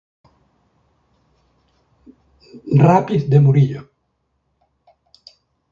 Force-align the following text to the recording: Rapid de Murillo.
Rapid 2.75 3.29
de 3.29 3.37
Murillo. 3.39 3.87